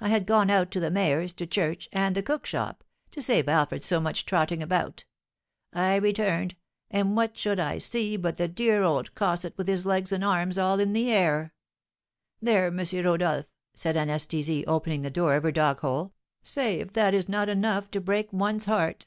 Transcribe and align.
I 0.00 0.08
had 0.08 0.24
gone 0.24 0.50
out 0.50 0.70
to 0.70 0.78
the 0.78 0.88
mayor's, 0.88 1.32
to 1.32 1.48
church, 1.48 1.88
and 1.92 2.14
the 2.14 2.22
cook 2.22 2.46
shop, 2.46 2.84
to 3.10 3.20
save 3.20 3.48
Alfred 3.48 3.82
so 3.82 3.98
much 4.00 4.24
trotting 4.24 4.62
about; 4.62 5.04
I 5.72 5.96
returned, 5.96 6.54
and 6.92 7.16
what 7.16 7.36
should 7.36 7.58
I 7.58 7.78
see 7.78 8.16
but 8.16 8.38
the 8.38 8.46
dear 8.46 8.84
old 8.84 9.16
cosset 9.16 9.58
with 9.58 9.66
his 9.66 9.84
legs 9.84 10.12
and 10.12 10.22
arms 10.24 10.58
all 10.60 10.78
in 10.78 10.92
the 10.92 11.10
air! 11.10 11.54
There, 12.40 12.66
M. 12.66 12.78
Rodolph," 13.04 13.46
said 13.74 13.96
Anastasie, 13.96 14.64
opening 14.68 15.02
the 15.02 15.10
door 15.10 15.34
of 15.34 15.42
her 15.42 15.50
dog 15.50 15.80
hole, 15.80 16.14
"say 16.44 16.78
if 16.78 16.92
that 16.92 17.12
is 17.12 17.28
not 17.28 17.48
enough 17.48 17.90
to 17.90 18.00
break 18.00 18.32
one's 18.32 18.66
heart!" 18.66 19.06